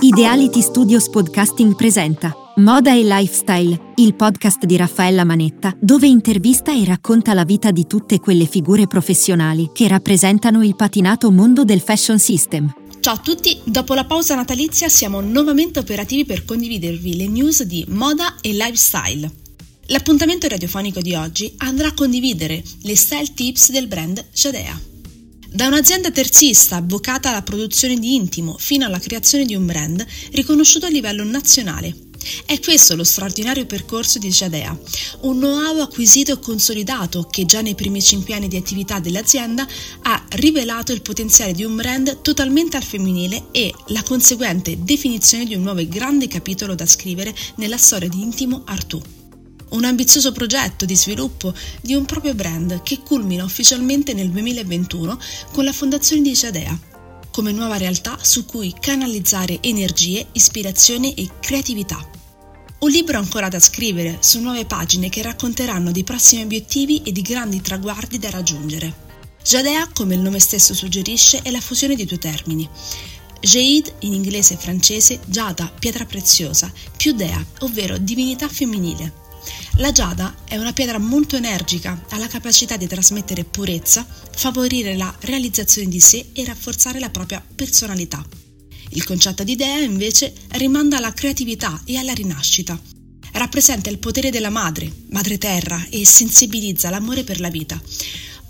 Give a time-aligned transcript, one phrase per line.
[0.00, 6.84] Ideality Studios Podcasting presenta Moda e Lifestyle, il podcast di Raffaella Manetta, dove intervista e
[6.84, 12.18] racconta la vita di tutte quelle figure professionali che rappresentano il patinato mondo del fashion
[12.18, 12.72] system.
[13.00, 17.84] Ciao a tutti, dopo la pausa natalizia siamo nuovamente operativi per condividervi le news di
[17.88, 19.30] moda e lifestyle.
[19.86, 24.94] L'appuntamento radiofonico di oggi andrà a condividere le style tips del brand Jadea.
[25.56, 30.84] Da un'azienda terzista avvocata alla produzione di intimo fino alla creazione di un brand riconosciuto
[30.84, 31.96] a livello nazionale.
[32.44, 34.78] È questo lo straordinario percorso di Jadea,
[35.20, 39.66] un know-how acquisito e consolidato che già nei primi cinque anni di attività dell'azienda
[40.02, 45.54] ha rivelato il potenziale di un brand totalmente al femminile e la conseguente definizione di
[45.54, 49.15] un nuovo e grande capitolo da scrivere nella storia di Intimo Artù
[49.70, 55.18] un ambizioso progetto di sviluppo di un proprio brand che culmina ufficialmente nel 2021
[55.52, 56.78] con la fondazione di Jadea,
[57.30, 62.14] come nuova realtà su cui canalizzare energie, ispirazione e creatività.
[62.78, 67.22] Un libro ancora da scrivere su nuove pagine che racconteranno dei prossimi obiettivi e di
[67.22, 69.04] grandi traguardi da raggiungere.
[69.42, 72.68] Jadea, come il nome stesso suggerisce, è la fusione di due termini.
[73.40, 79.24] Jade, in inglese e francese, Giada, pietra preziosa, più dea, ovvero divinità femminile.
[79.78, 85.14] La giada è una pietra molto energica, ha la capacità di trasmettere purezza, favorire la
[85.20, 88.24] realizzazione di sé e rafforzare la propria personalità.
[88.90, 92.80] Il concetto di dea invece rimanda alla creatività e alla rinascita.
[93.32, 97.80] Rappresenta il potere della madre, madre terra, e sensibilizza l'amore per la vita.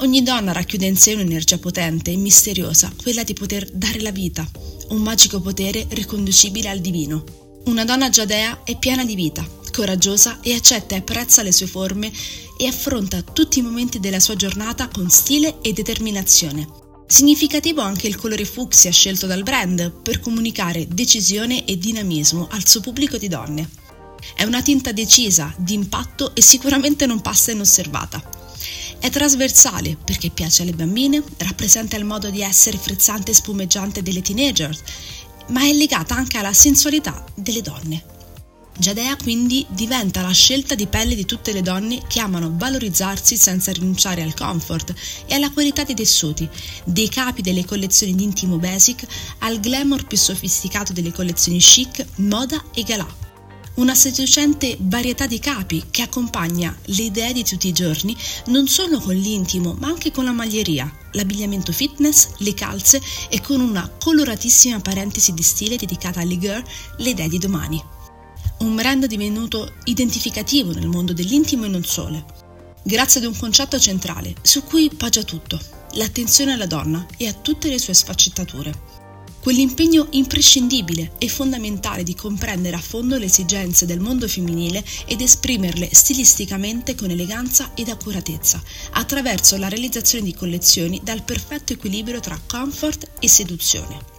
[0.00, 4.48] Ogni donna racchiude in sé un'energia potente e misteriosa, quella di poter dare la vita,
[4.90, 7.24] un magico potere riconducibile al divino.
[7.64, 9.44] Una donna giadea è piena di vita,
[9.76, 12.10] coraggiosa e accetta e apprezza le sue forme
[12.56, 16.66] e affronta tutti i momenti della sua giornata con stile e determinazione.
[17.06, 22.80] Significativo anche il colore fucsia scelto dal brand per comunicare decisione e dinamismo al suo
[22.80, 23.68] pubblico di donne.
[24.34, 28.30] È una tinta decisa, di impatto e sicuramente non passa inosservata.
[28.98, 34.22] È trasversale perché piace alle bambine, rappresenta il modo di essere frizzante e spumeggiante delle
[34.22, 34.82] teenagers,
[35.48, 38.15] ma è legata anche alla sensualità delle donne.
[38.78, 43.72] Jadea quindi diventa la scelta di pelle di tutte le donne che amano valorizzarsi senza
[43.72, 44.92] rinunciare al comfort
[45.26, 46.48] e alla qualità dei tessuti,
[46.84, 49.06] dei capi delle collezioni di intimo basic
[49.38, 53.06] al glamour più sofisticato delle collezioni chic, moda e galà.
[53.76, 58.16] Una seducente varietà di capi che accompagna le idee di tutti i giorni
[58.46, 63.00] non solo con l'intimo ma anche con la maglieria, l'abbigliamento fitness, le calze
[63.30, 66.64] e con una coloratissima parentesi di stile dedicata alle girl,
[66.98, 67.94] le idee di domani
[68.58, 72.24] un brand divenuto identificativo nel mondo dell'intimo e non solo,
[72.82, 75.60] grazie ad un concetto centrale su cui poggia tutto,
[75.92, 78.94] l'attenzione alla donna e a tutte le sue sfaccettature.
[79.40, 85.88] Quell'impegno imprescindibile e fondamentale di comprendere a fondo le esigenze del mondo femminile ed esprimerle
[85.92, 88.60] stilisticamente con eleganza ed accuratezza,
[88.92, 94.15] attraverso la realizzazione di collezioni dal perfetto equilibrio tra comfort e seduzione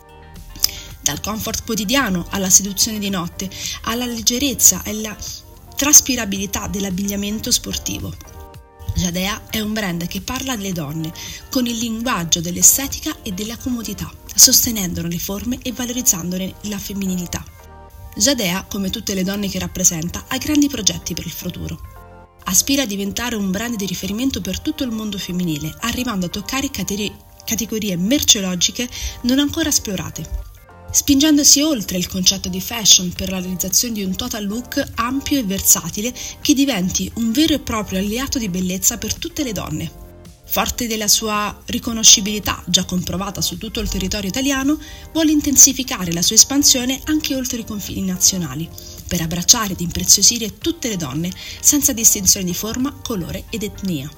[1.08, 3.50] dal comfort quotidiano alla seduzione di notte,
[3.84, 5.16] alla leggerezza e alla
[5.78, 8.14] traspirabilità dell'abbigliamento sportivo.
[8.94, 11.14] Jadea è un brand che parla alle donne
[11.50, 17.42] con il linguaggio dell'estetica e della comodità, sostenendone le forme e valorizzandone la femminilità.
[18.16, 21.80] Jadea, come tutte le donne che rappresenta, ha grandi progetti per il futuro.
[22.46, 26.70] Aspira a diventare un brand di riferimento per tutto il mondo femminile, arrivando a toccare
[26.70, 28.90] categorie merceologiche
[29.22, 30.48] non ancora esplorate
[30.92, 35.44] spingendosi oltre il concetto di fashion per la realizzazione di un total look ampio e
[35.44, 40.06] versatile che diventi un vero e proprio alleato di bellezza per tutte le donne.
[40.50, 44.80] Forte della sua riconoscibilità già comprovata su tutto il territorio italiano,
[45.12, 48.68] vuole intensificare la sua espansione anche oltre i confini nazionali,
[49.08, 54.10] per abbracciare ed impreziosire tutte le donne senza distinzione di forma, colore ed etnia.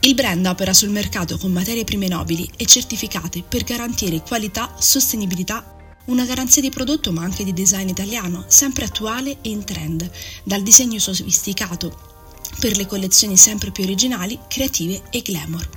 [0.00, 5.73] Il brand opera sul mercato con materie prime nobili e certificate per garantire qualità, sostenibilità
[6.06, 10.10] una garanzia di prodotto ma anche di design italiano, sempre attuale e in trend,
[10.42, 12.12] dal disegno sofisticato
[12.60, 15.68] per le collezioni sempre più originali, creative e glamour.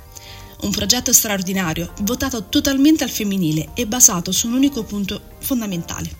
[0.60, 6.10] Un progetto straordinario, votato totalmente al femminile e basato su un unico punto fondamentale,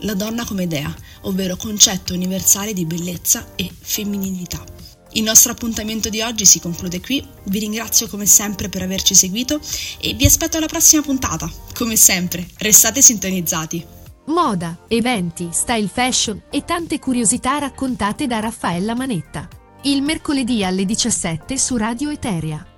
[0.00, 4.91] la donna come idea, ovvero concetto universale di bellezza e femminilità.
[5.14, 9.60] Il nostro appuntamento di oggi si conclude qui, vi ringrazio come sempre per averci seguito
[10.00, 11.50] e vi aspetto alla prossima puntata.
[11.74, 13.84] Come sempre, restate sintonizzati.
[14.26, 19.48] Moda, eventi, style fashion e tante curiosità raccontate da Raffaella Manetta.
[19.82, 22.71] Il mercoledì alle 17 su Radio Eteria.